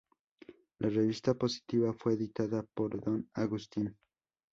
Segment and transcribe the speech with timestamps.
[0.79, 3.95] La revista positiva fue editada por don Agustín.